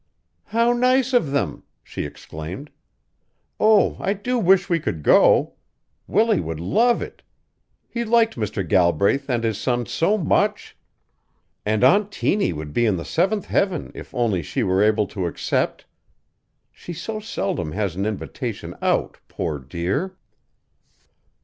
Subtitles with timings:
[0.45, 2.71] "How nice of them!" she exclaimed.
[3.59, 5.53] "Oh, I do wish we could go!
[6.07, 7.21] Willie would love it.
[7.87, 8.67] He liked Mr.
[8.67, 10.75] Galbraith and his son so much!
[11.67, 15.27] And Aunt Tiny would be in the seventh heaven if only she were able to
[15.27, 15.85] accept.
[16.71, 20.17] She so seldom has an invitation out, poor dear!"